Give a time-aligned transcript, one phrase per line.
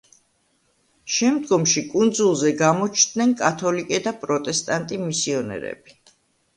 [1.15, 6.01] შემდგომში კუნძულზე გამოჩნდნენ კათოლიკე და პროტესტანტი მისიონერები.